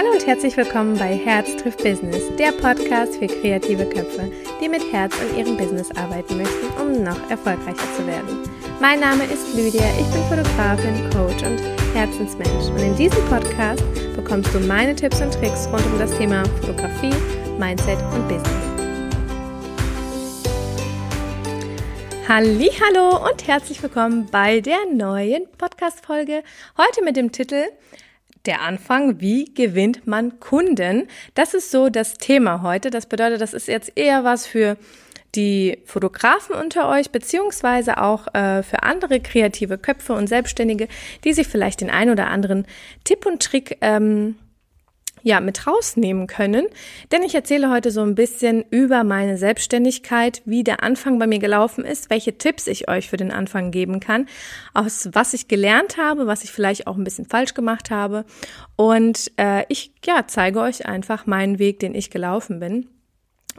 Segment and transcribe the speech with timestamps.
[0.00, 4.80] Hallo und herzlich willkommen bei Herz trifft Business, der Podcast für kreative Köpfe, die mit
[4.90, 8.48] Herz an ihrem Business arbeiten möchten, um noch erfolgreicher zu werden.
[8.80, 11.60] Mein Name ist Lydia, ich bin Fotografin, Coach und
[11.94, 13.84] Herzensmensch und in diesem Podcast
[14.16, 17.12] bekommst du meine Tipps und Tricks rund um das Thema Fotografie,
[17.58, 18.48] Mindset und Business.
[22.26, 26.42] Hallo und herzlich willkommen bei der neuen Podcast Folge.
[26.78, 27.64] Heute mit dem Titel
[28.46, 31.08] der Anfang, wie gewinnt man Kunden?
[31.34, 32.90] Das ist so das Thema heute.
[32.90, 34.76] Das bedeutet, das ist jetzt eher was für
[35.34, 40.88] die Fotografen unter euch, beziehungsweise auch äh, für andere kreative Köpfe und Selbstständige,
[41.24, 42.66] die sich vielleicht den ein oder anderen
[43.04, 44.36] Tipp und Trick ähm,
[45.22, 46.66] ja, mit rausnehmen können.
[47.12, 51.38] Denn ich erzähle heute so ein bisschen über meine Selbstständigkeit, wie der Anfang bei mir
[51.38, 54.26] gelaufen ist, welche Tipps ich euch für den Anfang geben kann,
[54.74, 58.24] aus was ich gelernt habe, was ich vielleicht auch ein bisschen falsch gemacht habe.
[58.76, 62.88] Und äh, ich ja, zeige euch einfach meinen Weg, den ich gelaufen bin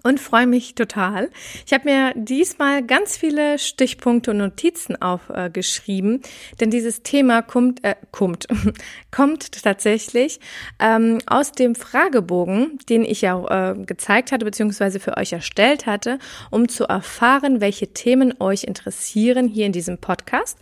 [0.03, 1.29] und freue mich total.
[1.65, 6.21] Ich habe mir diesmal ganz viele Stichpunkte und Notizen aufgeschrieben,
[6.59, 8.47] denn dieses Thema kommt, äh, kommt,
[9.11, 10.39] kommt tatsächlich
[10.79, 16.19] ähm, aus dem Fragebogen, den ich ja äh, gezeigt hatte beziehungsweise für euch erstellt hatte,
[16.49, 20.57] um zu erfahren, welche Themen euch interessieren hier in diesem Podcast.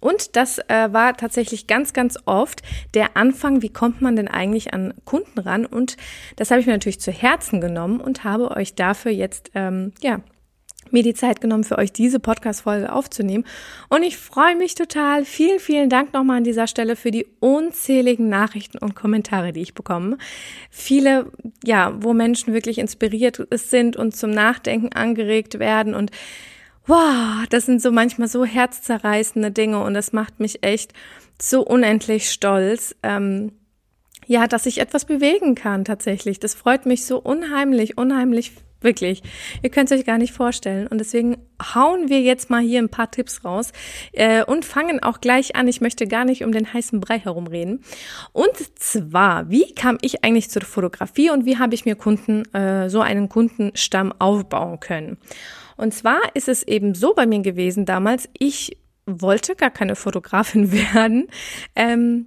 [0.00, 2.62] Und das äh, war tatsächlich ganz, ganz oft
[2.94, 5.66] der Anfang, wie kommt man denn eigentlich an Kunden ran?
[5.66, 5.96] Und
[6.36, 10.20] das habe ich mir natürlich zu Herzen genommen und habe euch dafür jetzt, ähm, ja,
[10.90, 13.44] mir die Zeit genommen, für euch diese Podcast-Folge aufzunehmen.
[13.88, 15.24] Und ich freue mich total.
[15.24, 19.74] Vielen, vielen Dank nochmal an dieser Stelle für die unzähligen Nachrichten und Kommentare, die ich
[19.74, 20.18] bekomme.
[20.70, 21.30] Viele,
[21.64, 26.10] ja, wo Menschen wirklich inspiriert sind und zum Nachdenken angeregt werden und
[26.86, 30.92] wow, das sind so manchmal so herzzerreißende Dinge und das macht mich echt
[31.40, 32.96] so unendlich stolz.
[33.02, 33.52] Ähm,
[34.26, 36.38] ja, dass ich etwas bewegen kann tatsächlich.
[36.38, 39.22] Das freut mich so unheimlich, unheimlich, wirklich.
[39.62, 40.86] Ihr könnt es euch gar nicht vorstellen.
[40.86, 41.38] Und deswegen
[41.74, 43.72] hauen wir jetzt mal hier ein paar Tipps raus
[44.12, 45.68] äh, und fangen auch gleich an.
[45.68, 47.82] Ich möchte gar nicht um den heißen Brei herumreden.
[48.32, 52.88] Und zwar, wie kam ich eigentlich zur Fotografie und wie habe ich mir Kunden, äh,
[52.88, 55.18] so einen Kundenstamm aufbauen können?
[55.76, 58.76] Und zwar ist es eben so bei mir gewesen damals, ich
[59.06, 61.28] wollte gar keine Fotografin werden.
[61.74, 62.26] Ähm,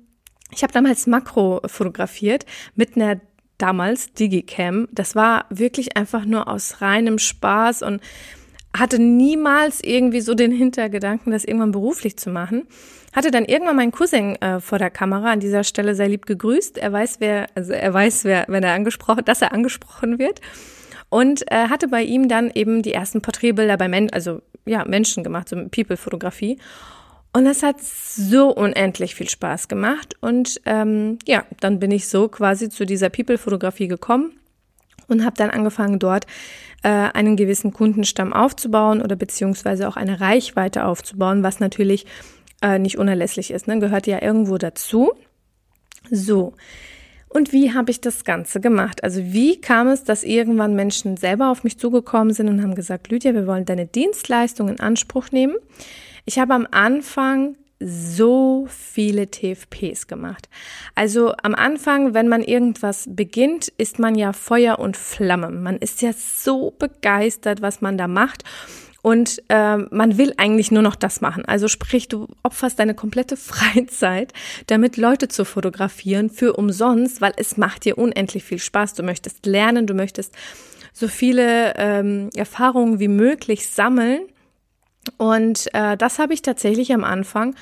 [0.52, 3.20] ich habe damals Makro fotografiert mit einer
[3.64, 4.90] damals Digicam.
[4.92, 8.02] Das war wirklich einfach nur aus reinem Spaß und
[8.78, 12.68] hatte niemals irgendwie so den Hintergedanken, das irgendwann beruflich zu machen.
[13.14, 16.78] Hatte dann irgendwann meinen Cousin äh, vor der Kamera, an dieser Stelle sehr lieb gegrüßt.
[16.78, 20.42] Er weiß, wer, also er weiß, wer, wenn er angesprochen, dass er angesprochen wird
[21.10, 25.24] und äh, hatte bei ihm dann eben die ersten Porträtbilder bei Men also ja, Menschen
[25.24, 26.58] gemacht, so People-Fotografie.
[27.34, 30.16] Und das hat so unendlich viel Spaß gemacht.
[30.22, 34.34] Und ähm, ja, dann bin ich so quasi zu dieser People-Fotografie gekommen
[35.08, 36.26] und habe dann angefangen, dort
[36.84, 42.06] äh, einen gewissen Kundenstamm aufzubauen oder beziehungsweise auch eine Reichweite aufzubauen, was natürlich
[42.62, 43.68] äh, nicht unerlässlich ist.
[43.68, 43.80] Ne?
[43.80, 45.14] Gehört ja irgendwo dazu.
[46.12, 46.54] So,
[47.34, 49.04] und wie habe ich das Ganze gemacht?
[49.04, 53.10] Also wie kam es, dass irgendwann Menschen selber auf mich zugekommen sind und haben gesagt,
[53.10, 55.56] Lydia, wir wollen deine Dienstleistung in Anspruch nehmen.
[56.26, 60.48] Ich habe am Anfang so viele TFPs gemacht.
[60.96, 65.50] Also am Anfang, wenn man irgendwas beginnt, ist man ja Feuer und Flamme.
[65.50, 68.44] Man ist ja so begeistert, was man da macht.
[69.02, 71.44] Und äh, man will eigentlich nur noch das machen.
[71.44, 74.32] Also sprich, du opferst deine komplette Freizeit,
[74.68, 78.94] damit Leute zu fotografieren für umsonst, weil es macht dir unendlich viel Spaß.
[78.94, 80.34] Du möchtest lernen, du möchtest
[80.94, 84.22] so viele ähm, Erfahrungen wie möglich sammeln.
[85.18, 87.56] Und äh, das habe ich tatsächlich am Anfang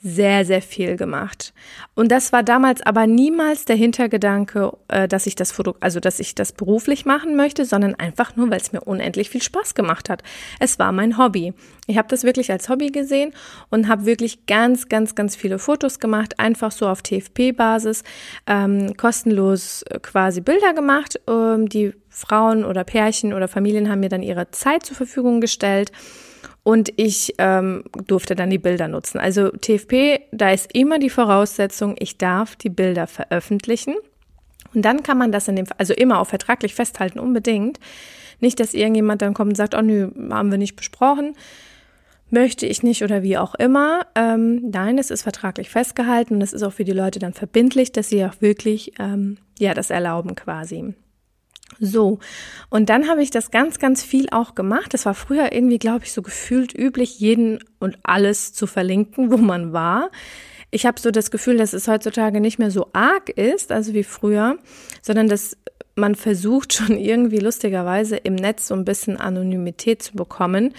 [0.00, 1.52] sehr, sehr viel gemacht.
[1.96, 6.20] Und das war damals aber niemals der Hintergedanke, äh, dass ich das Foto, also dass
[6.20, 10.08] ich das beruflich machen möchte, sondern einfach nur, weil es mir unendlich viel Spaß gemacht
[10.08, 10.22] hat.
[10.60, 11.52] Es war mein Hobby.
[11.88, 13.32] Ich habe das wirklich als Hobby gesehen
[13.70, 18.04] und habe wirklich ganz, ganz, ganz viele Fotos gemacht, einfach so auf TFP-Basis,
[18.46, 21.20] ähm, kostenlos quasi Bilder gemacht.
[21.28, 25.90] Ähm, die Frauen oder Pärchen oder Familien haben mir dann ihre Zeit zur Verfügung gestellt
[26.68, 29.18] und ich ähm, durfte dann die Bilder nutzen.
[29.18, 33.94] Also TFP, da ist immer die Voraussetzung, ich darf die Bilder veröffentlichen.
[34.74, 37.80] Und dann kann man das in dem, also immer auch vertraglich festhalten, unbedingt.
[38.40, 41.36] Nicht, dass irgendjemand dann kommt und sagt, oh nö, haben wir nicht besprochen,
[42.28, 44.02] möchte ich nicht oder wie auch immer.
[44.14, 47.92] Ähm, nein, es ist vertraglich festgehalten und es ist auch für die Leute dann verbindlich,
[47.92, 50.92] dass sie auch wirklich ähm, ja das erlauben quasi.
[51.80, 52.18] So,
[52.70, 54.94] und dann habe ich das ganz, ganz viel auch gemacht.
[54.94, 59.36] Das war früher irgendwie, glaube ich, so gefühlt üblich, jeden und alles zu verlinken, wo
[59.36, 60.10] man war.
[60.70, 64.04] ich habe so das Gefühl, dass es heutzutage nicht mehr so arg ist, also wie
[64.04, 64.58] früher,
[65.02, 65.56] sondern dass
[65.94, 70.74] man versucht schon irgendwie lustigerweise im Netz so ein bisschen Anonymität zu bekommen.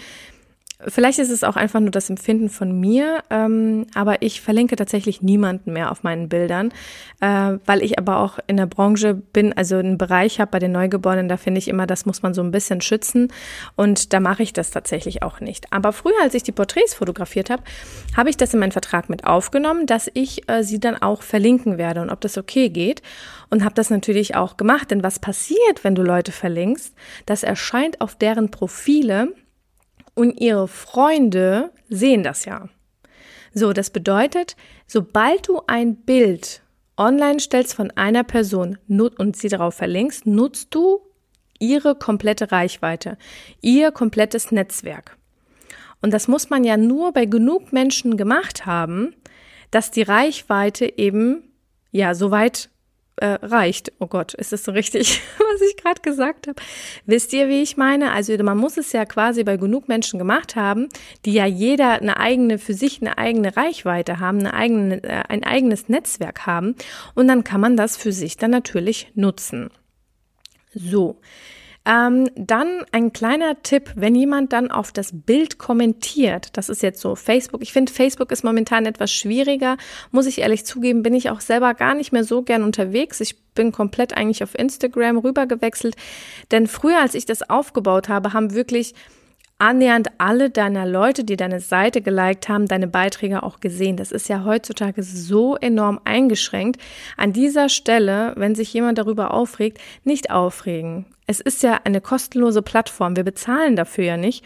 [0.86, 5.20] Vielleicht ist es auch einfach nur das Empfinden von mir, ähm, aber ich verlinke tatsächlich
[5.20, 6.72] niemanden mehr auf meinen Bildern,
[7.20, 10.72] äh, weil ich aber auch in der Branche bin, also einen Bereich habe bei den
[10.72, 13.28] Neugeborenen, da finde ich immer, das muss man so ein bisschen schützen
[13.76, 15.72] und da mache ich das tatsächlich auch nicht.
[15.72, 17.62] Aber früher, als ich die Porträts fotografiert habe,
[18.16, 21.76] habe ich das in meinen Vertrag mit aufgenommen, dass ich äh, sie dann auch verlinken
[21.78, 23.02] werde und ob das okay geht
[23.50, 26.94] und habe das natürlich auch gemacht, denn was passiert, wenn du Leute verlinkst?
[27.26, 29.34] Das erscheint auf deren Profile
[30.20, 32.68] und ihre Freunde sehen das ja.
[33.54, 34.54] So, das bedeutet,
[34.86, 36.62] sobald du ein Bild
[36.96, 41.00] online stellst von einer Person und sie darauf verlinkst, nutzt du
[41.58, 43.16] ihre komplette Reichweite,
[43.62, 45.16] ihr komplettes Netzwerk.
[46.02, 49.14] Und das muss man ja nur bei genug Menschen gemacht haben,
[49.70, 51.42] dass die Reichweite eben
[51.92, 52.68] ja so weit
[53.20, 53.92] äh, reicht.
[53.98, 56.60] Oh Gott, ist das so richtig, was ich gerade gesagt habe?
[57.06, 58.12] Wisst ihr, wie ich meine?
[58.12, 60.88] Also man muss es ja quasi bei genug Menschen gemacht haben,
[61.24, 65.44] die ja jeder eine eigene, für sich eine eigene Reichweite haben, eine eigene, äh, ein
[65.44, 66.74] eigenes Netzwerk haben.
[67.14, 69.70] Und dann kann man das für sich dann natürlich nutzen.
[70.74, 71.20] So.
[71.90, 77.00] Ähm, dann ein kleiner Tipp, wenn jemand dann auf das Bild kommentiert, das ist jetzt
[77.00, 79.76] so Facebook, ich finde Facebook ist momentan etwas schwieriger,
[80.12, 83.20] muss ich ehrlich zugeben, bin ich auch selber gar nicht mehr so gern unterwegs.
[83.20, 85.96] Ich bin komplett eigentlich auf Instagram rübergewechselt,
[86.52, 88.94] denn früher, als ich das aufgebaut habe, haben wirklich
[89.60, 93.96] annähernd alle deiner Leute, die deine Seite geliked haben, deine Beiträge auch gesehen.
[93.96, 96.80] Das ist ja heutzutage so enorm eingeschränkt.
[97.16, 101.06] An dieser Stelle, wenn sich jemand darüber aufregt, nicht aufregen.
[101.26, 103.16] Es ist ja eine kostenlose Plattform.
[103.16, 104.44] Wir bezahlen dafür ja nicht.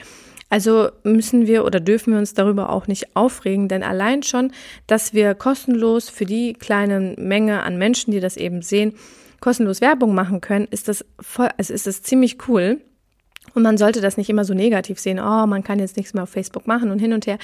[0.51, 4.53] Also müssen wir oder dürfen wir uns darüber auch nicht aufregen, denn allein schon,
[4.87, 8.95] dass wir kostenlos für die kleine Menge an Menschen, die das eben sehen,
[9.41, 12.81] kostenlos Werbung machen können, ist das voll, also ist das ziemlich cool.
[13.55, 16.25] Und man sollte das nicht immer so negativ sehen, oh, man kann jetzt nichts mehr
[16.25, 17.39] auf Facebook machen und hin und her.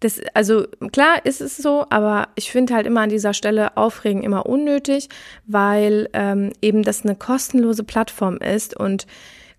[0.00, 4.24] Das, also klar ist es so, aber ich finde halt immer an dieser Stelle Aufregen
[4.24, 5.08] immer unnötig,
[5.46, 9.06] weil ähm, eben das eine kostenlose Plattform ist und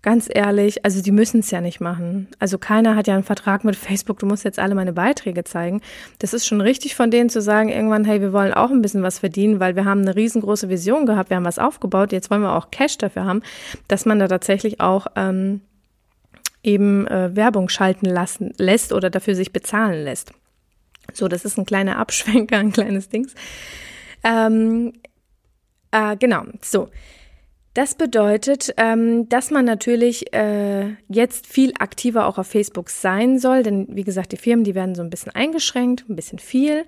[0.02, 2.28] ganz ehrlich, also die müssen es ja nicht machen.
[2.38, 5.80] Also keiner hat ja einen Vertrag mit Facebook, du musst jetzt alle meine Beiträge zeigen.
[6.18, 9.02] Das ist schon richtig von denen zu sagen, irgendwann, hey, wir wollen auch ein bisschen
[9.02, 12.42] was verdienen, weil wir haben eine riesengroße Vision gehabt, wir haben was aufgebaut, jetzt wollen
[12.42, 13.40] wir auch Cash dafür haben,
[13.88, 15.62] dass man da tatsächlich auch ähm,
[16.64, 20.32] eben äh, Werbung schalten lassen lässt oder dafür sich bezahlen lässt.
[21.12, 23.34] So, das ist ein kleiner Abschwenker, ein kleines Dings.
[24.24, 24.92] Ähm,
[25.90, 26.88] äh, genau, so.
[27.74, 33.64] Das bedeutet, ähm, dass man natürlich äh, jetzt viel aktiver auch auf Facebook sein soll,
[33.64, 36.84] denn wie gesagt, die Firmen, die werden so ein bisschen eingeschränkt, ein bisschen viel.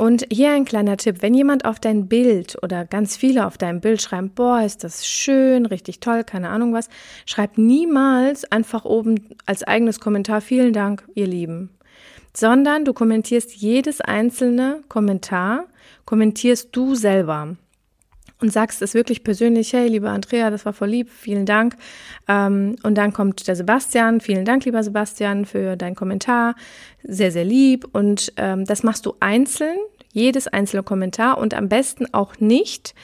[0.00, 3.82] Und hier ein kleiner Tipp, wenn jemand auf dein Bild oder ganz viele auf deinem
[3.82, 6.88] Bild schreiben, boah, ist das schön, richtig toll, keine Ahnung was,
[7.26, 11.68] schreib niemals einfach oben als eigenes Kommentar, vielen Dank, ihr Lieben.
[12.34, 15.66] Sondern du kommentierst jedes einzelne Kommentar,
[16.06, 17.58] kommentierst du selber
[18.40, 21.76] und sagst es wirklich persönlich, hey, lieber Andrea, das war voll lieb, vielen Dank.
[22.28, 26.54] Ähm, und dann kommt der Sebastian, vielen Dank, lieber Sebastian, für deinen Kommentar,
[27.02, 27.86] sehr, sehr lieb.
[27.92, 29.76] Und ähm, das machst du einzeln,
[30.12, 32.94] jedes einzelne Kommentar und am besten auch nicht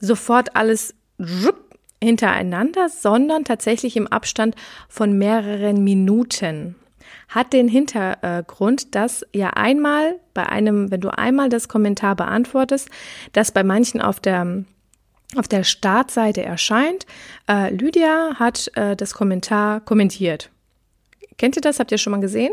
[0.00, 0.94] sofort alles
[2.02, 4.54] hintereinander, sondern tatsächlich im Abstand
[4.88, 6.76] von mehreren Minuten.
[7.28, 12.88] Hat den Hintergrund, dass ja einmal bei einem, wenn du einmal das Kommentar beantwortest,
[13.32, 14.64] dass bei manchen auf der
[15.36, 17.06] auf der Startseite erscheint.
[17.48, 20.50] Äh, Lydia hat äh, das Kommentar kommentiert.
[21.38, 21.80] Kennt ihr das?
[21.80, 22.52] Habt ihr schon mal gesehen?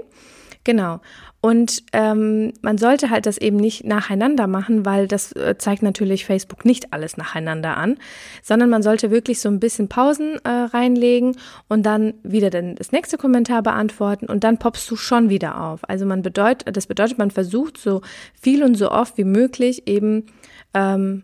[0.64, 1.00] Genau.
[1.44, 6.24] Und ähm, man sollte halt das eben nicht nacheinander machen, weil das äh, zeigt natürlich
[6.24, 7.98] Facebook nicht alles nacheinander an,
[8.44, 11.36] sondern man sollte wirklich so ein bisschen Pausen äh, reinlegen
[11.68, 15.80] und dann wieder den, das nächste Kommentar beantworten und dann poppst du schon wieder auf.
[15.90, 18.02] Also man bedeutet, das bedeutet, man versucht so
[18.40, 20.28] viel und so oft wie möglich eben
[20.76, 21.24] ähm,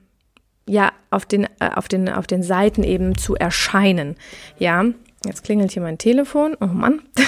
[0.67, 4.15] ja auf den äh, auf den auf den Seiten eben zu erscheinen.
[4.59, 4.85] Ja,
[5.25, 6.55] Jetzt klingelt hier mein Telefon.
[6.59, 7.01] Oh Mann.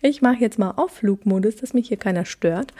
[0.00, 2.72] Ich mache jetzt mal auf Flugmodus, dass mich hier keiner stört.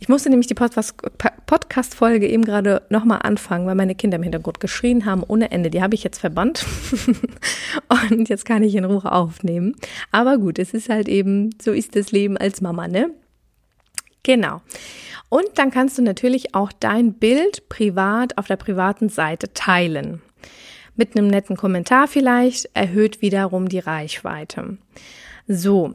[0.00, 5.06] Ich musste nämlich die Podcast-Folge eben gerade nochmal anfangen, weil meine Kinder im Hintergrund geschrien
[5.06, 5.70] haben ohne Ende.
[5.70, 6.66] Die habe ich jetzt verbannt.
[8.10, 9.74] Und jetzt kann ich in Ruhe aufnehmen.
[10.12, 13.10] Aber gut, es ist halt eben, so ist das Leben als Mama, ne?
[14.22, 14.60] Genau.
[15.30, 20.20] Und dann kannst du natürlich auch dein Bild privat auf der privaten Seite teilen
[21.00, 24.76] mit einem netten Kommentar vielleicht, erhöht wiederum die Reichweite.
[25.48, 25.94] So.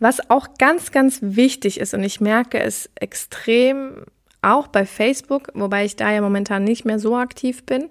[0.00, 4.04] Was auch ganz, ganz wichtig ist, und ich merke es extrem,
[4.40, 7.88] auch bei Facebook, wobei ich da ja momentan nicht mehr so aktiv bin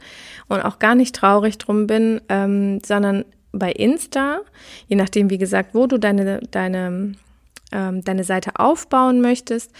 [0.50, 3.24] und auch gar nicht traurig drum bin, ähm, sondern
[3.54, 4.42] bei Insta,
[4.88, 7.14] je nachdem, wie gesagt, wo du deine, deine,
[7.72, 9.72] ähm, deine Seite aufbauen möchtest,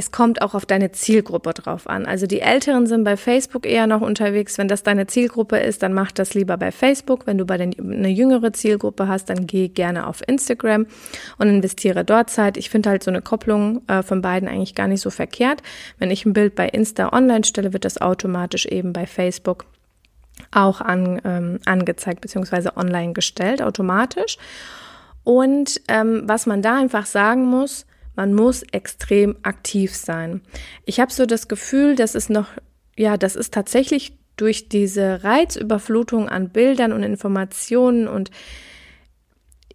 [0.00, 2.06] es kommt auch auf deine Zielgruppe drauf an.
[2.06, 4.56] Also die Älteren sind bei Facebook eher noch unterwegs.
[4.56, 7.26] Wenn das deine Zielgruppe ist, dann mach das lieber bei Facebook.
[7.26, 10.86] Wenn du bei den, eine jüngere Zielgruppe hast, dann geh gerne auf Instagram
[11.36, 12.56] und investiere dort Zeit.
[12.56, 15.62] Ich finde halt so eine Kopplung äh, von beiden eigentlich gar nicht so verkehrt.
[15.98, 19.66] Wenn ich ein Bild bei Insta online stelle, wird das automatisch eben bei Facebook
[20.50, 24.38] auch an, ähm, angezeigt beziehungsweise online gestellt, automatisch.
[25.24, 27.84] Und ähm, was man da einfach sagen muss,
[28.16, 30.42] man muss extrem aktiv sein.
[30.84, 32.48] Ich habe so das Gefühl, dass es noch,
[32.96, 38.30] ja, das ist tatsächlich durch diese Reizüberflutung an Bildern und Informationen und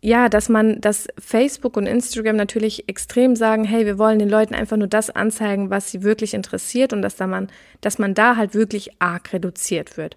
[0.02, 4.54] ja, dass man, dass Facebook und Instagram natürlich extrem sagen, hey, wir wollen den Leuten
[4.54, 7.48] einfach nur das anzeigen, was sie wirklich interessiert und dass da man,
[7.82, 10.16] dass man da halt wirklich arg reduziert wird.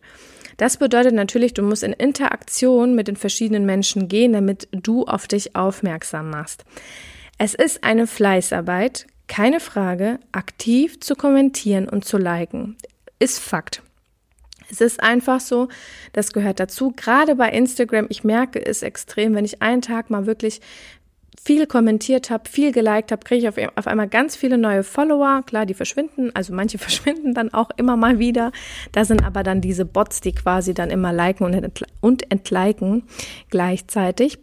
[0.58, 5.26] Das bedeutet natürlich, du musst in Interaktion mit den verschiedenen Menschen gehen, damit du auf
[5.26, 6.64] dich aufmerksam machst.
[7.38, 12.76] Es ist eine Fleißarbeit, keine Frage, aktiv zu kommentieren und zu liken.
[13.20, 13.82] Ist Fakt.
[14.70, 15.68] Es ist einfach so,
[16.12, 16.92] das gehört dazu.
[16.94, 20.60] Gerade bei Instagram, ich merke es extrem, wenn ich einen Tag mal wirklich
[21.42, 25.42] viel kommentiert habe, viel geliked habe, kriege ich auf, auf, einmal ganz viele neue Follower.
[25.46, 28.50] Klar, die verschwinden, also manche verschwinden dann auch immer mal wieder.
[28.92, 33.04] Da sind aber dann diese Bots, die quasi dann immer liken und, und entliken
[33.48, 34.38] gleichzeitig.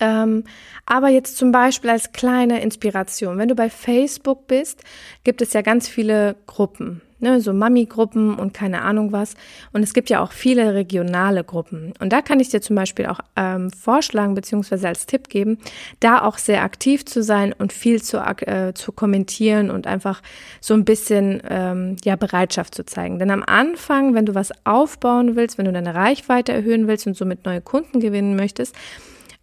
[0.00, 0.44] Ähm,
[0.84, 4.82] aber jetzt zum Beispiel als kleine Inspiration, wenn du bei Facebook bist,
[5.24, 9.34] gibt es ja ganz viele Gruppen, ne, so Mami-Gruppen und keine Ahnung was.
[9.72, 11.92] Und es gibt ja auch viele regionale Gruppen.
[12.00, 15.58] Und da kann ich dir zum Beispiel auch ähm, vorschlagen beziehungsweise als Tipp geben,
[16.00, 20.20] da auch sehr aktiv zu sein und viel zu, äh, zu kommentieren und einfach
[20.60, 23.18] so ein bisschen ähm, ja Bereitschaft zu zeigen.
[23.18, 27.16] Denn am Anfang, wenn du was aufbauen willst, wenn du deine Reichweite erhöhen willst und
[27.16, 28.74] somit neue Kunden gewinnen möchtest,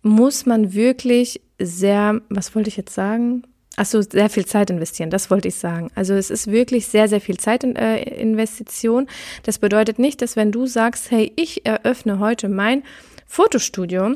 [0.04, 3.44] muss man wirklich sehr, was wollte ich jetzt sagen?
[3.76, 5.90] Ach so, sehr viel Zeit investieren, das wollte ich sagen.
[5.96, 9.06] Also es ist wirklich sehr, sehr viel Zeitinvestition.
[9.06, 12.84] Äh, das bedeutet nicht, dass wenn du sagst, hey, ich eröffne heute mein
[13.26, 14.16] Fotostudio,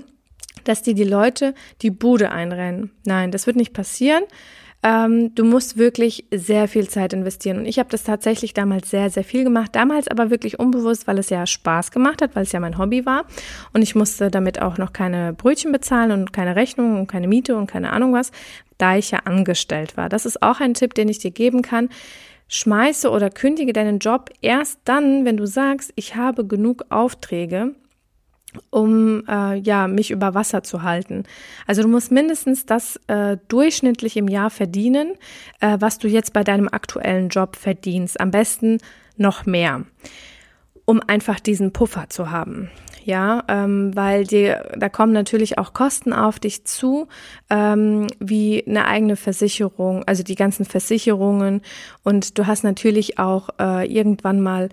[0.63, 2.91] dass die die Leute die Bude einrennen.
[3.03, 4.23] Nein, das wird nicht passieren.
[4.83, 7.57] Ähm, du musst wirklich sehr viel Zeit investieren.
[7.57, 9.75] Und ich habe das tatsächlich damals sehr, sehr viel gemacht.
[9.75, 13.05] Damals aber wirklich unbewusst, weil es ja Spaß gemacht hat, weil es ja mein Hobby
[13.05, 13.25] war.
[13.73, 17.55] Und ich musste damit auch noch keine Brötchen bezahlen und keine Rechnung und keine Miete
[17.55, 18.31] und keine Ahnung was,
[18.77, 20.09] da ich ja angestellt war.
[20.09, 21.89] Das ist auch ein Tipp, den ich dir geben kann.
[22.47, 27.73] Schmeiße oder kündige deinen Job erst dann, wenn du sagst, ich habe genug Aufträge,
[28.69, 31.23] um äh, ja mich über Wasser zu halten.
[31.65, 35.13] Also du musst mindestens das äh, durchschnittlich im Jahr verdienen,
[35.59, 38.19] äh, was du jetzt bei deinem aktuellen Job verdienst.
[38.19, 38.79] Am besten
[39.17, 39.83] noch mehr,
[40.85, 42.69] um einfach diesen Puffer zu haben.
[43.03, 47.07] Ja, ähm, weil dir, da kommen natürlich auch Kosten auf dich zu,
[47.49, 51.61] ähm, wie eine eigene Versicherung, also die ganzen Versicherungen
[52.03, 54.67] und du hast natürlich auch äh, irgendwann mal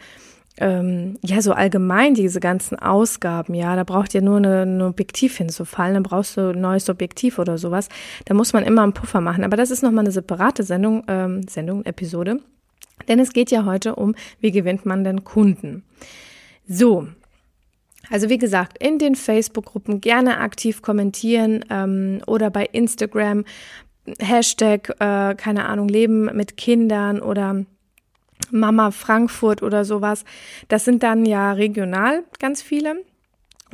[0.59, 5.95] ähm, ja, so allgemein diese ganzen Ausgaben, ja, da braucht ja nur ein Objektiv hinzufallen,
[5.95, 7.89] dann brauchst du ein neues Objektiv oder sowas.
[8.25, 9.43] Da muss man immer einen Puffer machen.
[9.43, 12.41] Aber das ist nochmal eine separate Sendung, ähm, Sendung, Episode.
[13.09, 15.83] Denn es geht ja heute um, wie gewinnt man denn Kunden?
[16.69, 17.09] So.
[18.11, 23.45] Also wie gesagt, in den Facebook-Gruppen gerne aktiv kommentieren ähm, oder bei Instagram
[24.21, 27.65] Hashtag, äh, keine Ahnung, Leben mit Kindern oder
[28.53, 30.25] Mama Frankfurt oder sowas.
[30.69, 32.97] Das sind dann ja regional ganz viele.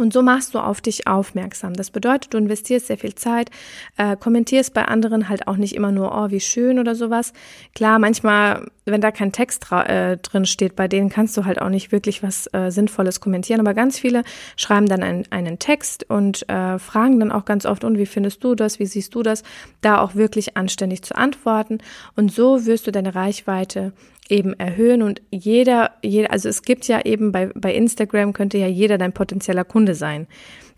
[0.00, 1.74] Und so machst du auf dich aufmerksam.
[1.74, 3.50] Das bedeutet, du investierst sehr viel Zeit,
[3.98, 7.34] äh, kommentierst bei anderen halt auch nicht immer nur, oh, wie schön oder sowas.
[7.74, 11.68] Klar, manchmal, wenn da kein Text äh, drin steht, bei denen kannst du halt auch
[11.68, 13.60] nicht wirklich was äh, Sinnvolles kommentieren.
[13.60, 14.24] Aber ganz viele
[14.56, 18.42] schreiben dann ein, einen Text und äh, fragen dann auch ganz oft, und wie findest
[18.42, 19.42] du das, wie siehst du das,
[19.82, 21.76] da auch wirklich anständig zu antworten.
[22.16, 23.92] Und so wirst du deine Reichweite
[24.30, 28.66] eben erhöhen und jeder, jeder, also es gibt ja eben bei, bei Instagram könnte ja
[28.66, 30.26] jeder dein potenzieller Kunde sein,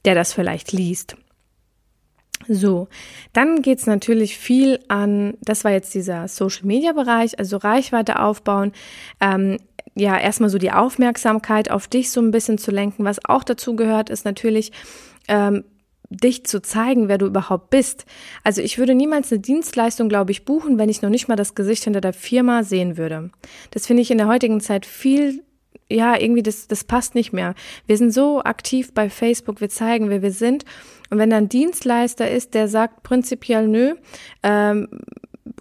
[0.04, 1.16] der das vielleicht liest.
[2.48, 2.88] So,
[3.32, 8.72] dann geht's natürlich viel an, das war jetzt dieser Social-Media-Bereich, also Reichweite aufbauen,
[9.20, 9.58] ähm,
[9.94, 13.04] ja, erstmal so die Aufmerksamkeit auf dich so ein bisschen zu lenken.
[13.04, 14.72] Was auch dazu gehört, ist natürlich
[15.28, 15.64] ähm,
[16.12, 18.04] dich zu zeigen, wer du überhaupt bist.
[18.44, 21.54] Also ich würde niemals eine Dienstleistung, glaube ich, buchen, wenn ich noch nicht mal das
[21.54, 23.30] Gesicht hinter der Firma sehen würde.
[23.70, 25.42] Das finde ich in der heutigen Zeit viel
[25.90, 27.54] ja, irgendwie, das, das passt nicht mehr.
[27.86, 30.64] Wir sind so aktiv bei Facebook, wir zeigen, wer wir sind.
[31.10, 33.94] Und wenn da ein Dienstleister ist, der sagt prinzipiell, nö,
[34.42, 34.88] ähm,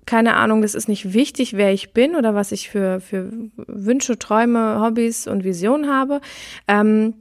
[0.06, 4.18] keine Ahnung, das ist nicht wichtig, wer ich bin oder was ich für, für Wünsche,
[4.18, 6.22] Träume, Hobbys und Visionen habe,
[6.68, 7.14] ähm,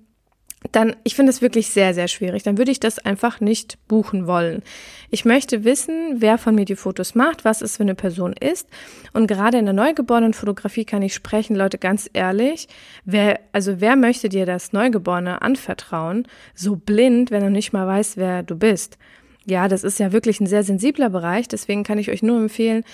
[0.73, 2.43] dann, ich finde es wirklich sehr, sehr schwierig.
[2.43, 4.63] Dann würde ich das einfach nicht buchen wollen.
[5.11, 8.69] Ich möchte wissen, wer von mir die Fotos macht, was es für eine Person ist.
[9.13, 12.69] Und gerade in der neugeborenen Fotografie kann ich sprechen, Leute, ganz ehrlich,
[13.05, 18.17] wer, also wer möchte dir das Neugeborene anvertrauen, so blind, wenn er nicht mal weiß,
[18.17, 18.99] wer du bist?
[19.47, 21.49] Ja, das ist ja wirklich ein sehr sensibler Bereich.
[21.49, 22.85] Deswegen kann ich euch nur empfehlen,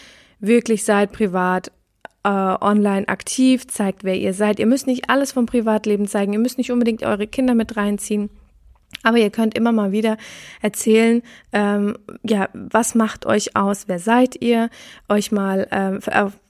[0.40, 1.72] wirklich seid privat
[2.26, 2.28] äh,
[2.60, 4.58] online aktiv, zeigt, wer ihr seid.
[4.58, 8.30] Ihr müsst nicht alles vom Privatleben zeigen, ihr müsst nicht unbedingt eure Kinder mit reinziehen.
[9.02, 10.16] Aber ihr könnt immer mal wieder
[10.60, 14.70] erzählen, ähm, ja, was macht euch aus, wer seid ihr,
[15.08, 16.00] euch mal, ähm,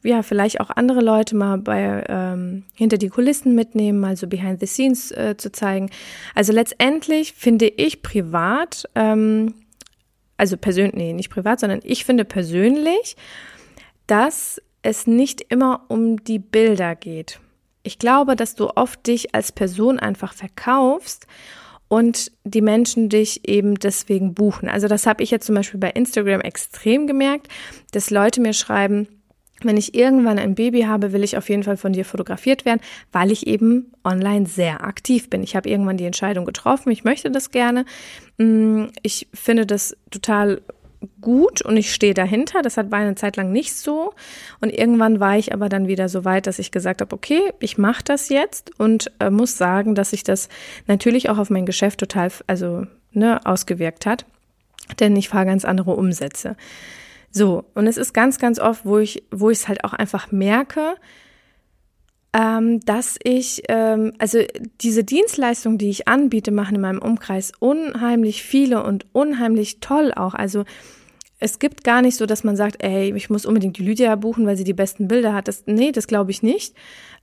[0.02, 4.60] ja, vielleicht auch andere Leute mal bei ähm, hinter die Kulissen mitnehmen, mal so behind
[4.60, 5.90] the scenes äh, zu zeigen.
[6.34, 9.54] Also letztendlich finde ich privat, ähm,
[10.38, 13.16] also persönlich, nee, nicht privat, sondern ich finde persönlich,
[14.06, 17.40] dass es nicht immer um die Bilder geht.
[17.82, 21.26] Ich glaube, dass du oft dich als Person einfach verkaufst
[21.88, 24.68] und die Menschen dich eben deswegen buchen.
[24.68, 27.48] Also das habe ich jetzt zum Beispiel bei Instagram extrem gemerkt,
[27.92, 29.08] dass Leute mir schreiben,
[29.62, 32.80] wenn ich irgendwann ein Baby habe, will ich auf jeden Fall von dir fotografiert werden,
[33.10, 35.42] weil ich eben online sehr aktiv bin.
[35.42, 37.86] Ich habe irgendwann die Entscheidung getroffen, ich möchte das gerne.
[38.36, 40.60] Mm, ich finde das total
[41.20, 42.62] gut und ich stehe dahinter.
[42.62, 44.14] Das war eine Zeit lang nicht so.
[44.60, 47.78] Und irgendwann war ich aber dann wieder so weit, dass ich gesagt habe, okay, ich
[47.78, 50.48] mache das jetzt und äh, muss sagen, dass sich das
[50.86, 54.26] natürlich auch auf mein Geschäft total, also ne, ausgewirkt hat.
[55.00, 56.56] Denn ich fahre ganz andere Umsätze.
[57.30, 60.32] So, und es ist ganz, ganz oft, wo ich, wo ich es halt auch einfach
[60.32, 60.94] merke,
[62.36, 64.40] ähm, dass ich, ähm, also
[64.82, 70.34] diese Dienstleistung, die ich anbiete, machen in meinem Umkreis unheimlich viele und unheimlich toll auch.
[70.34, 70.64] Also
[71.38, 74.46] es gibt gar nicht so, dass man sagt, ey, ich muss unbedingt die Lydia buchen,
[74.46, 75.48] weil sie die besten Bilder hat.
[75.48, 76.74] Das, nee, das glaube ich nicht.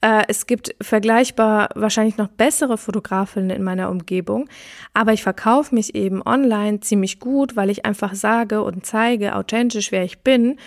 [0.02, 4.50] Äh, es gibt vergleichbar wahrscheinlich noch bessere Fotografinnen in meiner Umgebung.
[4.96, 9.92] Aber ich verkaufe mich eben online ziemlich gut, weil ich einfach sage und zeige authentisch,
[9.92, 10.58] wer ich bin.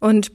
[0.00, 0.32] Und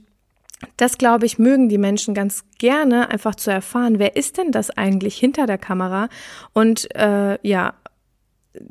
[0.76, 4.70] das, glaube ich, mögen die Menschen ganz gerne, einfach zu erfahren, wer ist denn das
[4.70, 6.08] eigentlich hinter der Kamera?
[6.52, 7.74] Und äh, ja,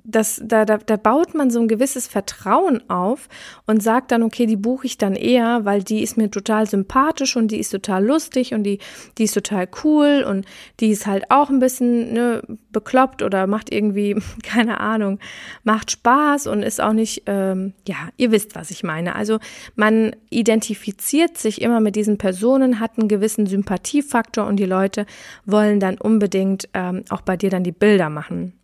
[0.04, 3.30] das, da, da, da baut man so ein gewisses Vertrauen auf
[3.66, 7.36] und sagt dann, okay, die buche ich dann eher, weil die ist mir total sympathisch
[7.36, 8.80] und die ist total lustig und die,
[9.18, 10.46] die ist total cool und
[10.80, 15.20] die ist halt auch ein bisschen ne, bekloppt oder macht irgendwie, keine Ahnung,
[15.64, 19.16] macht Spaß und ist auch nicht, ähm, ja, ihr wisst, was ich meine.
[19.16, 19.40] Also
[19.76, 25.06] man identifiziert sich immer mit diesen Personen, hat einen gewissen Sympathiefaktor und die Leute
[25.46, 28.61] wollen dann unbedingt ähm, auch bei dir dann die Bilder machen.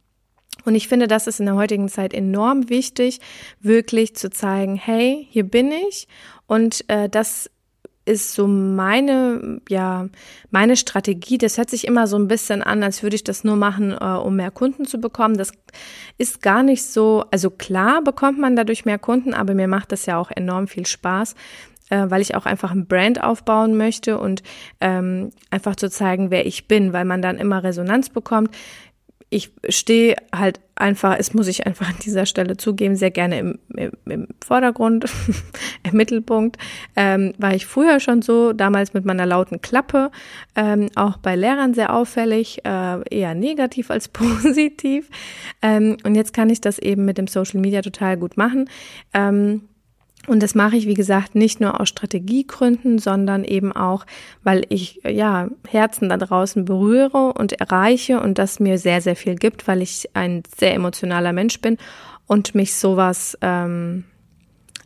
[0.68, 3.22] Und ich finde, das ist in der heutigen Zeit enorm wichtig,
[3.62, 6.10] wirklich zu zeigen, hey, hier bin ich
[6.46, 7.50] und äh, das
[8.04, 10.08] ist so meine, ja,
[10.52, 11.38] meine Strategie.
[11.38, 14.04] Das hört sich immer so ein bisschen an, als würde ich das nur machen, äh,
[14.04, 15.38] um mehr Kunden zu bekommen.
[15.38, 15.54] Das
[16.18, 20.06] ist gar nicht so, also klar bekommt man dadurch mehr Kunden, aber mir macht das
[20.06, 21.36] ja auch enorm viel Spaß,
[21.92, 24.44] äh, weil ich auch einfach ein Brand aufbauen möchte und
[24.82, 28.52] ähm, einfach zu zeigen, wer ich bin, weil man dann immer Resonanz bekommt
[29.30, 33.60] ich stehe halt einfach, es muss ich einfach an dieser Stelle zugeben, sehr gerne im,
[33.76, 35.06] im, im Vordergrund,
[35.84, 36.58] im Mittelpunkt.
[36.96, 40.12] Ähm, war ich früher schon so, damals mit meiner lauten Klappe,
[40.56, 45.10] ähm, auch bei Lehrern sehr auffällig, äh, eher negativ als positiv.
[45.62, 48.70] Ähm, und jetzt kann ich das eben mit dem Social Media total gut machen.
[49.14, 49.68] Ähm,
[50.28, 54.06] und das mache ich, wie gesagt, nicht nur aus Strategiegründen, sondern eben auch,
[54.44, 59.36] weil ich ja Herzen da draußen berühre und erreiche und das mir sehr, sehr viel
[59.36, 61.78] gibt, weil ich ein sehr emotionaler Mensch bin
[62.28, 64.04] und mich sowas, ähm,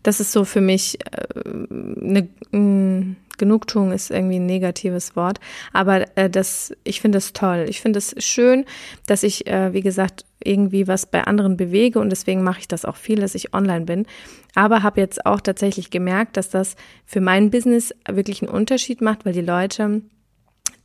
[0.04, 5.40] das ist so für mich äh, eine, mh, Genugtuung ist irgendwie ein negatives Wort,
[5.74, 7.66] aber äh, das, ich finde es toll.
[7.68, 8.66] Ich finde es schön,
[9.08, 12.86] dass ich, äh, wie gesagt, irgendwie was bei anderen bewege und deswegen mache ich das
[12.86, 14.06] auch viel, dass ich online bin.
[14.54, 16.76] Aber habe jetzt auch tatsächlich gemerkt, dass das
[17.06, 20.02] für mein Business wirklich einen Unterschied macht, weil die Leute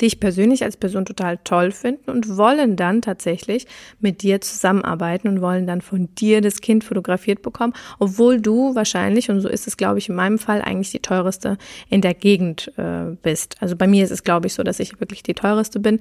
[0.00, 3.66] dich persönlich als Person total toll finden und wollen dann tatsächlich
[4.00, 9.30] mit dir zusammenarbeiten und wollen dann von dir das Kind fotografiert bekommen, obwohl du wahrscheinlich,
[9.30, 12.72] und so ist es, glaube ich, in meinem Fall eigentlich die teureste in der Gegend
[12.76, 13.56] äh, bist.
[13.60, 16.00] Also bei mir ist es, glaube ich, so, dass ich wirklich die teureste bin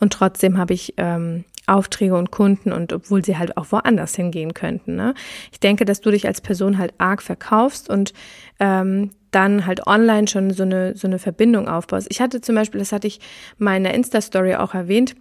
[0.00, 4.54] und trotzdem habe ich ähm, Aufträge und Kunden und obwohl sie halt auch woanders hingehen
[4.54, 4.96] könnten.
[4.96, 5.14] Ne?
[5.50, 8.12] Ich denke, dass du dich als Person halt arg verkaufst und
[8.60, 12.06] ähm, dann halt online schon so eine, so eine Verbindung aufbaust.
[12.10, 13.20] Ich hatte zum Beispiel, das hatte ich
[13.58, 15.16] meiner Insta-Story auch erwähnt,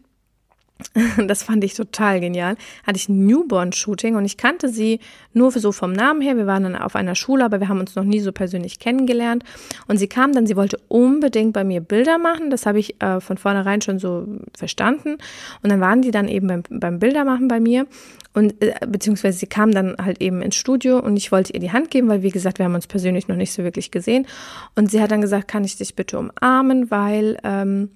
[1.27, 2.55] das fand ich total genial,
[2.86, 4.99] hatte ich ein Newborn-Shooting und ich kannte sie
[5.33, 6.36] nur so vom Namen her.
[6.38, 9.43] Wir waren dann auf einer Schule, aber wir haben uns noch nie so persönlich kennengelernt.
[9.88, 12.49] Und sie kam dann, sie wollte unbedingt bei mir Bilder machen.
[12.49, 15.17] Das habe ich äh, von vornherein schon so verstanden.
[15.62, 17.88] Und dann waren die dann eben beim, beim Bildermachen bei mir.
[18.33, 21.71] Und äh, beziehungsweise sie kam dann halt eben ins Studio und ich wollte ihr die
[21.71, 24.27] Hand geben, weil wie gesagt, wir haben uns persönlich noch nicht so wirklich gesehen.
[24.75, 27.91] Und sie hat dann gesagt, kann ich dich bitte umarmen, weil ähm,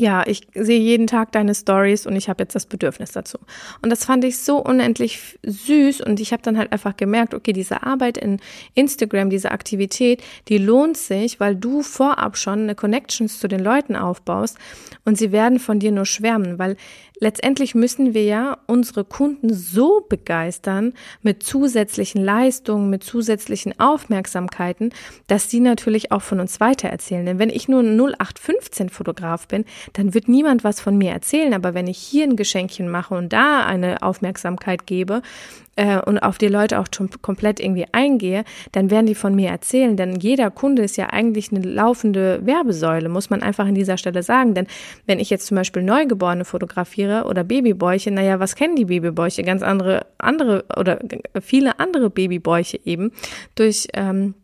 [0.00, 3.36] ja, ich sehe jeden Tag deine Stories und ich habe jetzt das Bedürfnis dazu.
[3.82, 7.52] Und das fand ich so unendlich süß und ich habe dann halt einfach gemerkt, okay,
[7.52, 8.40] diese Arbeit in
[8.74, 13.94] Instagram, diese Aktivität, die lohnt sich, weil du vorab schon eine Connections zu den Leuten
[13.94, 14.56] aufbaust
[15.04, 16.76] und sie werden von dir nur schwärmen, weil
[17.20, 24.92] letztendlich müssen wir ja unsere Kunden so begeistern mit zusätzlichen Leistungen, mit zusätzlichen Aufmerksamkeiten,
[25.26, 27.26] dass die natürlich auch von uns weitererzählen.
[27.26, 31.54] Denn wenn ich nur ein 0815 Fotograf bin, dann wird niemand was von mir erzählen.
[31.54, 35.22] Aber wenn ich hier ein Geschenkchen mache und da eine Aufmerksamkeit gebe,
[35.80, 36.88] äh, und auf die Leute auch
[37.22, 39.96] komplett irgendwie eingehe, dann werden die von mir erzählen.
[39.96, 44.22] Denn jeder Kunde ist ja eigentlich eine laufende Werbesäule, muss man einfach an dieser Stelle
[44.22, 44.54] sagen.
[44.54, 44.66] Denn
[45.06, 49.42] wenn ich jetzt zum Beispiel Neugeborene fotografiere oder Babybäuche, naja, was kennen die Babybäuche?
[49.42, 50.98] Ganz andere, andere oder
[51.40, 53.12] viele andere Babybäuche eben
[53.54, 54.34] durch ähm,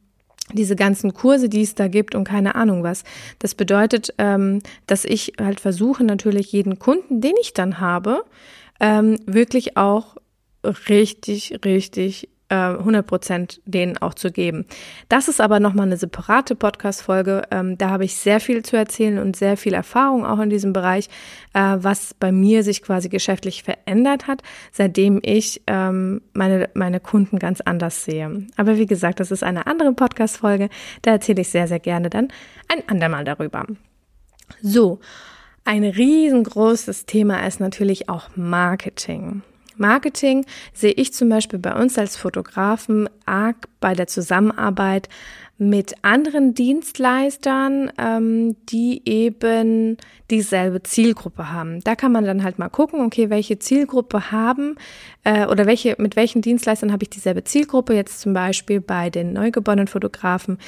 [0.52, 3.02] diese ganzen Kurse, die es da gibt und keine Ahnung was.
[3.38, 8.22] Das bedeutet, ähm, dass ich halt versuche, natürlich jeden Kunden, den ich dann habe,
[8.80, 10.16] ähm, wirklich auch
[10.88, 14.66] richtig, richtig äh, 100 Prozent denen auch zu geben.
[15.08, 17.42] Das ist aber nochmal eine separate Podcast-Folge.
[17.50, 20.72] Ähm, da habe ich sehr viel zu erzählen und sehr viel Erfahrung auch in diesem
[20.72, 21.08] Bereich,
[21.54, 27.38] äh, was bei mir sich quasi geschäftlich verändert hat, seitdem ich ähm, meine, meine Kunden
[27.38, 28.46] ganz anders sehe.
[28.56, 30.68] Aber wie gesagt, das ist eine andere Podcast-Folge.
[31.02, 32.28] Da erzähle ich sehr, sehr gerne dann
[32.68, 33.66] ein andermal darüber.
[34.62, 35.00] So.
[35.64, 39.42] Ein riesengroßes Thema ist natürlich auch Marketing.
[39.78, 45.08] Marketing sehe ich zum Beispiel bei uns als Fotografen arg bei der Zusammenarbeit
[45.58, 49.96] mit anderen Dienstleistern, ähm, die eben
[50.30, 51.80] dieselbe Zielgruppe haben.
[51.80, 54.76] Da kann man dann halt mal gucken, okay, welche Zielgruppe haben
[55.24, 57.94] äh, oder welche mit welchen Dienstleistern habe ich dieselbe Zielgruppe.
[57.94, 60.58] Jetzt zum Beispiel bei den neugeborenen Fotografen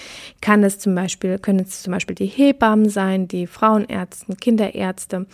[0.41, 5.27] kann es zum Beispiel können es zum Beispiel die Hebammen sein, die Frauenärzte, Kinderärzte,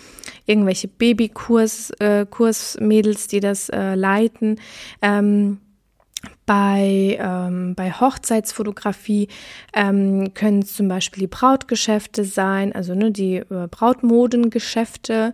[0.47, 4.59] irgendwelche Babykurs äh, Kursmädels, die das äh, leiten.
[5.01, 5.59] Ähm,
[6.47, 9.29] bei, ähm, bei Hochzeitsfotografie
[9.73, 15.33] ähm, können es zum Beispiel die Brautgeschäfte sein, also ne, die äh, Brautmodengeschäfte,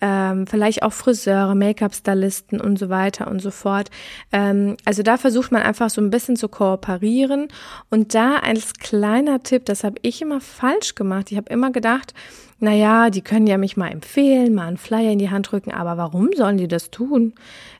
[0.00, 3.90] ähm, vielleicht auch Friseure, Make-up-Stylisten und so weiter und so fort.
[4.32, 7.48] Ähm, also da versucht man einfach so ein bisschen zu kooperieren.
[7.90, 11.30] Und da als kleiner Tipp, das habe ich immer falsch gemacht.
[11.30, 12.14] Ich habe immer gedacht,
[12.60, 15.96] naja, die können ja mich mal empfehlen, mal einen Flyer in die Hand drücken, aber
[15.96, 17.34] warum sollen die das tun?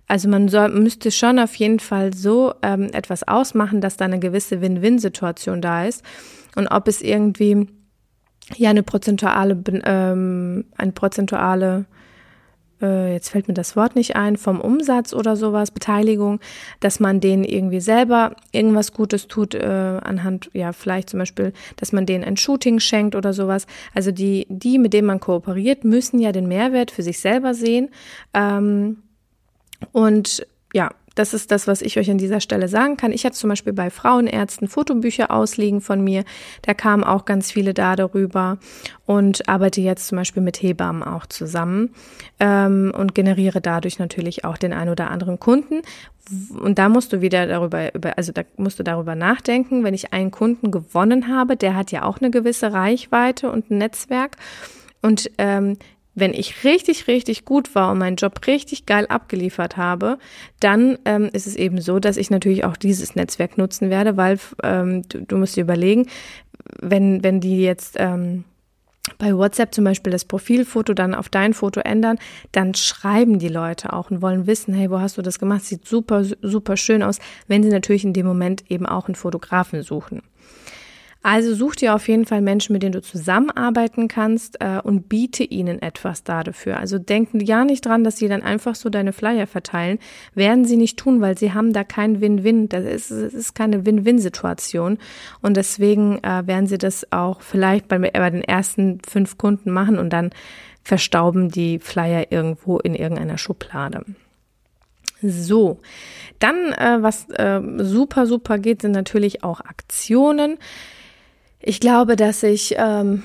[0.09, 4.18] Also man soll, müsste schon auf jeden Fall so ähm, etwas ausmachen, dass da eine
[4.18, 6.03] gewisse Win-Win-Situation da ist.
[6.57, 7.68] Und ob es irgendwie
[8.57, 11.85] ja eine prozentuale, ähm, eine prozentuale
[12.81, 16.40] äh, jetzt fällt mir das Wort nicht ein, vom Umsatz oder sowas, Beteiligung,
[16.81, 19.66] dass man denen irgendwie selber irgendwas Gutes tut, äh,
[20.03, 23.66] anhand, ja, vielleicht zum Beispiel, dass man denen ein Shooting schenkt oder sowas.
[23.94, 27.90] Also die, die, mit denen man kooperiert, müssen ja den Mehrwert für sich selber sehen.
[28.33, 28.99] Ähm,
[29.93, 33.11] und ja, das ist das, was ich euch an dieser Stelle sagen kann.
[33.11, 36.23] Ich hatte zum Beispiel bei Frauenärzten Fotobücher ausliegen von mir.
[36.62, 38.59] Da kamen auch ganz viele da darüber
[39.05, 41.91] und arbeite jetzt zum Beispiel mit Hebammen auch zusammen
[42.38, 45.83] ähm, und generiere dadurch natürlich auch den ein oder anderen Kunden.
[46.57, 50.31] Und da musst du wieder darüber, also da musst du darüber nachdenken, wenn ich einen
[50.31, 54.37] Kunden gewonnen habe, der hat ja auch eine gewisse Reichweite und ein Netzwerk.
[55.03, 55.79] Und ähm,
[56.21, 60.19] wenn ich richtig, richtig gut war und meinen Job richtig geil abgeliefert habe,
[60.61, 64.39] dann ähm, ist es eben so, dass ich natürlich auch dieses Netzwerk nutzen werde, weil
[64.63, 66.07] ähm, du, du musst dir überlegen,
[66.81, 68.45] wenn, wenn die jetzt ähm,
[69.17, 72.19] bei WhatsApp zum Beispiel das Profilfoto dann auf dein Foto ändern,
[72.53, 75.65] dann schreiben die Leute auch und wollen wissen, hey, wo hast du das gemacht?
[75.65, 79.83] Sieht super, super schön aus, wenn sie natürlich in dem Moment eben auch einen Fotografen
[79.83, 80.23] suchen.
[81.21, 85.43] Also such dir auf jeden Fall Menschen, mit denen du zusammenarbeiten kannst äh, und biete
[85.43, 86.79] ihnen etwas dafür.
[86.79, 89.99] Also denken ja nicht dran, dass sie dann einfach so deine Flyer verteilen.
[90.35, 92.69] Werden sie nicht tun, weil sie haben da kein Win-Win.
[92.69, 94.99] Das ist, das ist keine Win-Win-Situation.
[95.43, 99.99] Und deswegen äh, werden sie das auch vielleicht bei, bei den ersten fünf Kunden machen
[99.99, 100.31] und dann
[100.85, 104.05] verstauben die Flyer irgendwo in irgendeiner Schublade.
[105.21, 105.81] So,
[106.39, 110.59] dann äh, was äh, super, super geht, sind natürlich auch Aktionen.
[111.69, 113.25] Ich glaube, dass ich ähm,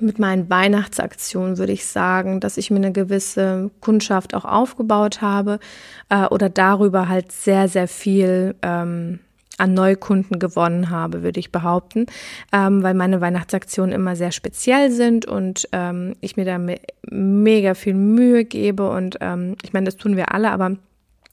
[0.00, 5.60] mit meinen Weihnachtsaktionen würde ich sagen, dass ich mir eine gewisse Kundschaft auch aufgebaut habe
[6.08, 9.20] äh, oder darüber halt sehr, sehr viel ähm,
[9.58, 12.06] an Neukunden gewonnen habe, würde ich behaupten,
[12.52, 17.74] ähm, weil meine Weihnachtsaktionen immer sehr speziell sind und ähm, ich mir da me mega
[17.74, 20.76] viel Mühe gebe und ähm, ich meine, das tun wir alle, aber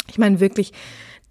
[0.07, 0.73] ich meine wirklich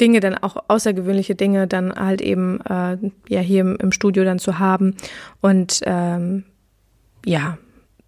[0.00, 2.96] Dinge dann auch außergewöhnliche Dinge dann halt eben äh,
[3.28, 4.96] ja hier im, im Studio dann zu haben
[5.40, 6.44] und ähm,
[7.24, 7.58] ja,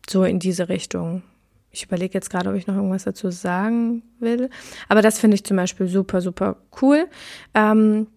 [0.09, 1.23] so in diese Richtung.
[1.71, 4.51] Ich überlege jetzt gerade, ob ich noch irgendwas dazu sagen will.
[4.89, 7.07] Aber das finde ich zum Beispiel super, super cool.
[7.55, 8.09] Ähm,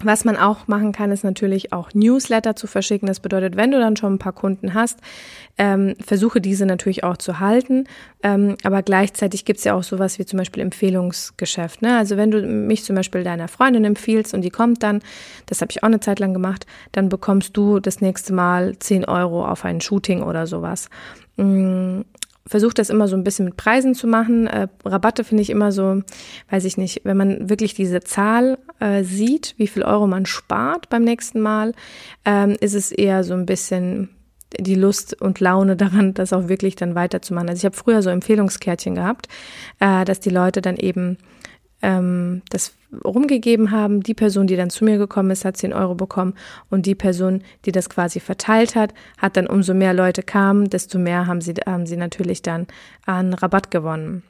[0.00, 3.08] was man auch machen kann, ist natürlich auch Newsletter zu verschicken.
[3.08, 5.00] Das bedeutet, wenn du dann schon ein paar Kunden hast,
[5.58, 7.84] ähm, versuche diese natürlich auch zu halten.
[8.22, 11.82] Ähm, aber gleichzeitig gibt es ja auch sowas wie zum Beispiel Empfehlungsgeschäft.
[11.82, 11.96] Ne?
[11.96, 15.00] Also wenn du mich zum Beispiel deiner Freundin empfiehlst und die kommt dann,
[15.46, 19.04] das habe ich auch eine Zeit lang gemacht, dann bekommst du das nächste Mal 10
[19.04, 20.88] Euro auf ein Shooting oder sowas.
[22.48, 24.46] Versuche das immer so ein bisschen mit Preisen zu machen.
[24.46, 26.02] Äh, Rabatte finde ich immer so,
[26.50, 30.88] weiß ich nicht, wenn man wirklich diese Zahl äh, sieht, wie viel Euro man spart
[30.88, 31.74] beim nächsten Mal,
[32.24, 34.08] ähm, ist es eher so ein bisschen
[34.58, 37.48] die Lust und Laune daran, das auch wirklich dann weiterzumachen.
[37.48, 39.28] Also ich habe früher so Empfehlungskärtchen gehabt,
[39.80, 41.18] äh, dass die Leute dann eben
[41.82, 44.02] ähm, das rumgegeben haben.
[44.02, 46.34] Die Person, die dann zu mir gekommen ist, hat 10 Euro bekommen
[46.70, 50.98] und die Person, die das quasi verteilt hat, hat dann umso mehr Leute kamen, desto
[50.98, 52.66] mehr haben sie, haben sie natürlich dann
[53.04, 54.22] an Rabatt gewonnen.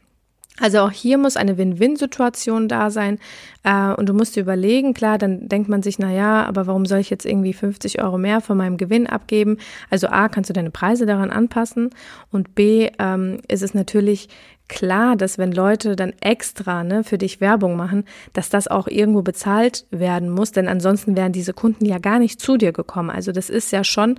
[0.60, 3.18] Also auch hier muss eine Win-Win-Situation da sein.
[3.62, 6.86] Äh, und du musst dir überlegen, klar, dann denkt man sich, na ja, aber warum
[6.86, 9.58] soll ich jetzt irgendwie 50 Euro mehr von meinem Gewinn abgeben?
[9.90, 11.90] Also A, kannst du deine Preise daran anpassen
[12.30, 14.28] und B, ähm, ist es natürlich
[14.68, 19.22] klar, dass wenn Leute dann extra ne, für dich Werbung machen, dass das auch irgendwo
[19.22, 23.10] bezahlt werden muss, denn ansonsten wären diese Kunden ja gar nicht zu dir gekommen.
[23.10, 24.18] Also das ist ja schon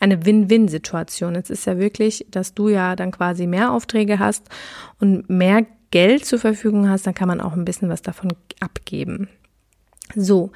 [0.00, 1.34] eine Win-Win-Situation.
[1.36, 4.48] Es ist ja wirklich, dass du ja dann quasi mehr Aufträge hast
[5.00, 9.28] und mehr Geld zur Verfügung hast, dann kann man auch ein bisschen was davon abgeben.
[10.16, 10.50] So,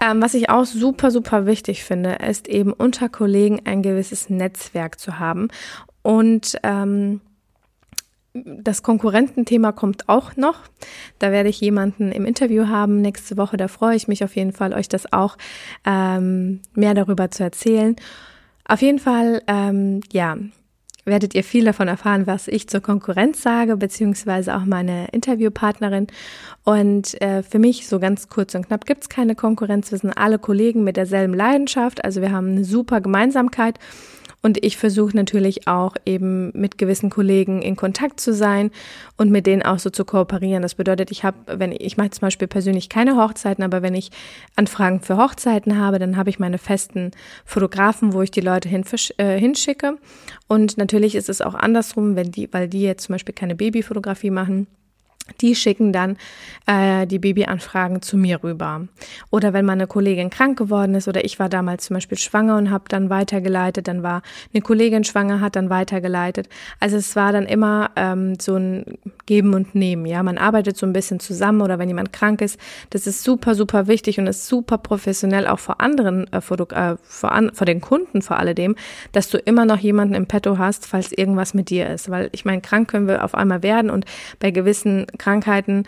[0.00, 5.00] ähm, was ich auch super, super wichtig finde, ist eben unter Kollegen ein gewisses Netzwerk
[5.00, 5.48] zu haben
[6.02, 7.20] und ähm,
[8.34, 10.62] das Konkurrententhema kommt auch noch.
[11.20, 13.56] Da werde ich jemanden im Interview haben nächste Woche.
[13.56, 15.36] Da freue ich mich auf jeden Fall, euch das auch
[15.86, 17.94] ähm, mehr darüber zu erzählen.
[18.66, 20.36] Auf jeden Fall, ähm, ja,
[21.04, 26.08] werdet ihr viel davon erfahren, was ich zur Konkurrenz sage, beziehungsweise auch meine Interviewpartnerin.
[26.64, 29.92] Und äh, für mich, so ganz kurz und knapp, gibt es keine Konkurrenz.
[29.92, 32.04] Wir sind alle Kollegen mit derselben Leidenschaft.
[32.04, 33.78] Also wir haben eine super Gemeinsamkeit.
[34.44, 38.70] Und ich versuche natürlich auch eben mit gewissen Kollegen in Kontakt zu sein
[39.16, 40.60] und mit denen auch so zu kooperieren.
[40.60, 43.94] Das bedeutet, ich habe, wenn ich, ich mache zum Beispiel persönlich keine Hochzeiten, aber wenn
[43.94, 44.10] ich
[44.54, 47.12] Anfragen für Hochzeiten habe, dann habe ich meine festen
[47.46, 48.84] Fotografen, wo ich die Leute hin,
[49.16, 49.96] äh, hinschicke.
[50.46, 54.30] Und natürlich ist es auch andersrum, wenn die, weil die jetzt zum Beispiel keine Babyfotografie
[54.30, 54.66] machen
[55.40, 56.16] die schicken dann
[56.66, 58.82] äh, die Babyanfragen zu mir rüber.
[59.30, 62.70] Oder wenn meine Kollegin krank geworden ist oder ich war damals zum Beispiel schwanger und
[62.70, 66.48] habe dann weitergeleitet, dann war eine Kollegin schwanger, hat dann weitergeleitet.
[66.78, 70.04] Also es war dann immer ähm, so ein Geben und Nehmen.
[70.04, 72.58] Ja, man arbeitet so ein bisschen zusammen oder wenn jemand krank ist,
[72.90, 76.96] das ist super, super wichtig und ist super professionell auch vor anderen, äh, vor, äh,
[77.02, 78.76] vor, an, vor den Kunden vor alledem,
[79.12, 82.10] dass du immer noch jemanden im Petto hast, falls irgendwas mit dir ist.
[82.10, 84.04] Weil ich meine, krank können wir auf einmal werden und
[84.38, 85.84] bei gewissen Krankheiten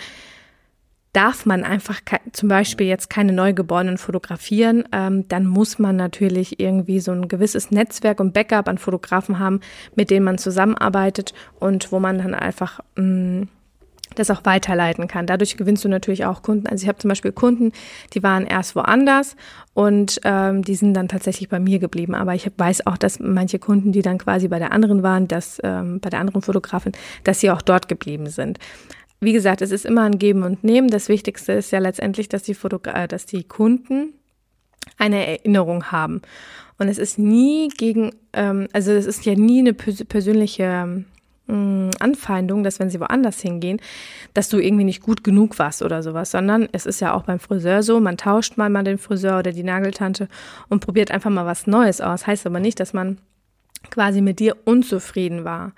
[1.17, 2.01] darf man einfach
[2.33, 7.71] zum Beispiel jetzt keine Neugeborenen fotografieren, ähm, dann muss man natürlich irgendwie so ein gewisses
[7.71, 9.61] Netzwerk und Backup an Fotografen haben,
[9.95, 13.49] mit denen man zusammenarbeitet und wo man dann einfach mh, mm,
[14.15, 15.27] das auch weiterleiten kann.
[15.27, 16.67] Dadurch gewinnst du natürlich auch Kunden.
[16.67, 17.73] Also ich habe zum Beispiel Kunden,
[18.13, 19.37] die waren erst woanders
[19.73, 22.15] und ähm, die sind dann tatsächlich bei mir geblieben.
[22.15, 25.61] Aber ich weiß auch, dass manche Kunden, die dann quasi bei der anderen waren, dass
[25.65, 26.93] ähm, bei der anderen Fotografin,
[27.25, 28.59] dass sie auch dort geblieben sind
[29.21, 30.89] wie gesagt, es ist immer ein Geben und Nehmen.
[30.89, 34.13] Das Wichtigste ist ja letztendlich, dass die, Fotogra äh, dass die Kunden
[34.99, 36.23] eine Erinnerung haben.
[36.79, 41.05] Und es ist nie gegen, ähm, also es ist ja nie eine persönliche
[41.49, 43.81] ähm, Anfeindung, dass wenn sie woanders hingehen,
[44.35, 47.39] dass du irgendwie nicht gut genug warst oder sowas, sondern es ist ja auch beim
[47.39, 50.29] Friseur so, man tauscht mal mal den Friseur oder die Nageltante
[50.69, 52.27] und probiert einfach mal was Neues aus.
[52.27, 53.19] Heißt aber nicht, dass man
[53.91, 55.73] quasi mit dir unzufrieden war.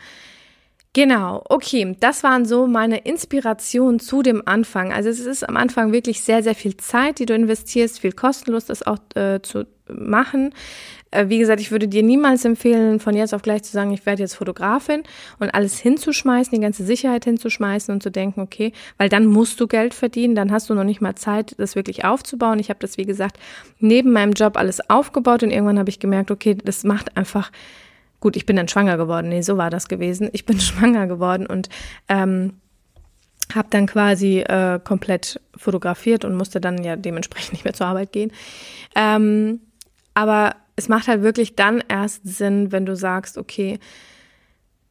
[0.95, 4.93] Genau, okay, das waren so meine Inspirationen zu dem Anfang.
[4.93, 8.67] Also es ist am Anfang wirklich sehr, sehr viel Zeit, die du investierst, viel kostenlos
[8.67, 10.55] das auch äh, zu machen.
[11.11, 14.07] Äh, wie gesagt, ich würde dir niemals empfehlen, von jetzt auf gleich zu sagen, ich
[14.07, 15.03] werde jetzt Fotografin
[15.39, 19.67] und alles hinzuschmeißen, die ganze Sicherheit hinzuschmeißen und zu denken, okay, weil dann musst du
[19.67, 22.59] Geld verdienen, dann hast du noch nicht mal Zeit, das wirklich aufzubauen.
[22.59, 23.39] Ich habe das, wie gesagt,
[23.79, 27.51] neben meinem Job alles aufgebaut und irgendwann habe ich gemerkt, okay, das macht einfach
[28.21, 29.29] gut, ich bin dann schwanger geworden.
[29.29, 30.29] Nee, so war das gewesen.
[30.33, 31.69] Ich bin schwanger geworden und
[32.09, 32.55] ähm,
[33.55, 38.13] habe dann quasi äh, komplett fotografiert und musste dann ja dementsprechend nicht mehr zur Arbeit
[38.13, 38.33] gehen.
[38.95, 39.61] Ähm,
[40.15, 43.79] aber es macht halt wirklich dann erst Sinn, wenn du sagst, okay,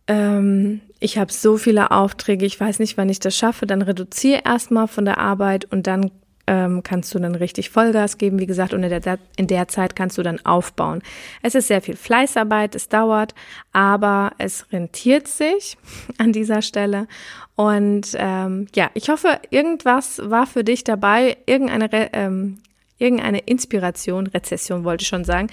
[0.08, 4.42] ähm, ich habe so viele Aufträge, ich weiß nicht, wann ich das schaffe, dann reduziere
[4.46, 6.12] erstmal von der Arbeit und dann
[6.48, 9.96] ähm, kannst du dann richtig Vollgas geben, wie gesagt, und in der, in der Zeit
[9.96, 11.04] kannst du dann aufbauen.
[11.44, 13.36] Es ist sehr viel Fleißarbeit, es dauert,
[13.74, 15.78] aber es rentiert sich
[16.18, 17.08] an dieser Stelle.
[17.56, 22.60] Und ähm, ja, ich hoffe, irgendwas war für dich dabei, irgendeine ähm,
[22.98, 25.48] irgendeine Inspiration, Rezession wollte ich schon sagen,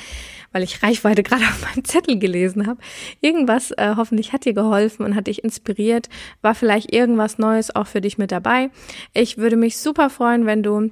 [0.52, 2.80] weil ich Reichweite gerade auf meinem Zettel gelesen habe.
[3.20, 6.08] Irgendwas äh, hoffentlich hat dir geholfen und hat dich inspiriert,
[6.42, 8.70] war vielleicht irgendwas Neues auch für dich mit dabei.
[9.12, 10.90] Ich würde mich super freuen, wenn du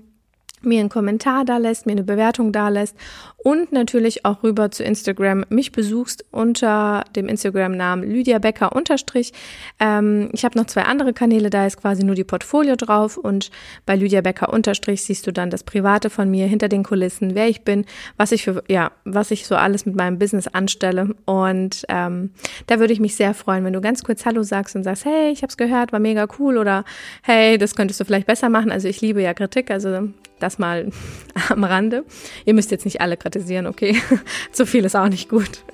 [0.64, 2.96] mir einen Kommentar da lässt, mir eine Bewertung da lässt
[3.44, 9.32] und natürlich auch rüber zu Instagram mich besuchst unter dem Instagram-Namen Lydia Becker unterstrich.
[9.80, 13.50] Ähm, ich habe noch zwei andere Kanäle, da ist quasi nur die Portfolio drauf und
[13.86, 17.48] bei Lydia Becker unterstrich siehst du dann das Private von mir hinter den Kulissen, wer
[17.48, 17.84] ich bin,
[18.16, 22.30] was ich für ja was ich so alles mit meinem Business anstelle und ähm,
[22.66, 25.30] da würde ich mich sehr freuen, wenn du ganz kurz Hallo sagst und sagst, hey,
[25.30, 26.84] ich habe es gehört, war mega cool oder
[27.22, 28.70] hey, das könntest du vielleicht besser machen.
[28.70, 30.08] Also ich liebe ja Kritik, also
[30.42, 30.88] das mal
[31.48, 32.04] am Rande.
[32.44, 34.00] Ihr müsst jetzt nicht alle kritisieren, okay?
[34.52, 35.64] Zu viel ist auch nicht gut.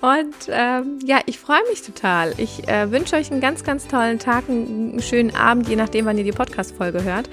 [0.00, 2.32] Und ähm, ja, ich freue mich total.
[2.38, 6.16] Ich äh, wünsche euch einen ganz, ganz tollen Tag, einen schönen Abend, je nachdem, wann
[6.16, 7.28] ihr die Podcast-Folge hört.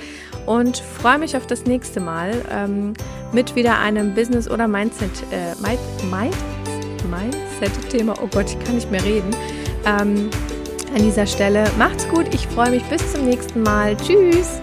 [0.46, 2.94] Und freue mich auf das nächste Mal ähm,
[3.32, 6.36] mit wieder einem Business- oder Mindset, äh, Mind,
[7.10, 8.16] Mindset-Thema.
[8.22, 9.32] Oh Gott, ich kann nicht mehr reden.
[9.86, 10.30] Ähm,
[10.94, 12.34] an dieser Stelle macht's gut.
[12.34, 13.96] Ich freue mich bis zum nächsten Mal.
[13.96, 14.62] Tschüss.